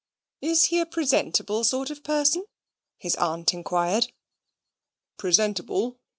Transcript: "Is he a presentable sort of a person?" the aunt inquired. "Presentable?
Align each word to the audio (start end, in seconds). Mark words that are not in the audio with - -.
"Is 0.41 0.63
he 0.65 0.79
a 0.79 0.87
presentable 0.87 1.63
sort 1.63 1.91
of 1.91 1.99
a 1.99 2.01
person?" 2.01 2.45
the 3.01 3.15
aunt 3.19 3.53
inquired. 3.53 4.11
"Presentable? 5.19 5.99